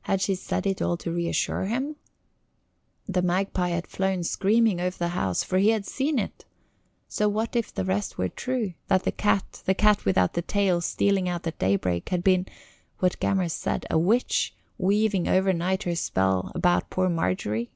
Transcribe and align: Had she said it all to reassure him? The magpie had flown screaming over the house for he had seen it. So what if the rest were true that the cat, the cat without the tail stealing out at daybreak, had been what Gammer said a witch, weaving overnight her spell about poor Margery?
Had 0.00 0.20
she 0.20 0.34
said 0.34 0.66
it 0.66 0.82
all 0.82 0.96
to 0.96 1.12
reassure 1.12 1.66
him? 1.66 1.94
The 3.06 3.22
magpie 3.22 3.68
had 3.68 3.86
flown 3.86 4.24
screaming 4.24 4.80
over 4.80 4.98
the 4.98 5.10
house 5.10 5.44
for 5.44 5.58
he 5.58 5.68
had 5.68 5.86
seen 5.86 6.18
it. 6.18 6.44
So 7.06 7.28
what 7.28 7.54
if 7.54 7.72
the 7.72 7.84
rest 7.84 8.18
were 8.18 8.28
true 8.28 8.74
that 8.88 9.04
the 9.04 9.12
cat, 9.12 9.62
the 9.64 9.74
cat 9.76 10.04
without 10.04 10.32
the 10.32 10.42
tail 10.42 10.80
stealing 10.80 11.28
out 11.28 11.46
at 11.46 11.60
daybreak, 11.60 12.08
had 12.08 12.24
been 12.24 12.46
what 12.98 13.20
Gammer 13.20 13.48
said 13.48 13.86
a 13.88 13.96
witch, 13.96 14.52
weaving 14.78 15.28
overnight 15.28 15.84
her 15.84 15.94
spell 15.94 16.50
about 16.56 16.90
poor 16.90 17.08
Margery? 17.08 17.70